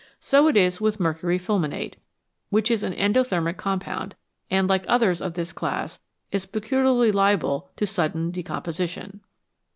So 0.19 0.47
it 0.47 0.57
is 0.57 0.81
with 0.81 0.99
mercury 0.99 1.37
fulminate, 1.37 1.95
which 2.49 2.71
is 2.71 2.81
an 2.81 2.91
endothermic 2.91 3.57
compound, 3.57 4.15
and, 4.49 4.67
like 4.67 4.83
others 4.87 5.21
of 5.21 5.35
this 5.35 5.53
class, 5.53 5.99
is 6.31 6.47
peculiarly 6.47 7.11
liable 7.11 7.69
to 7.75 7.85
sudden 7.85 8.31
decomposition. 8.31 9.19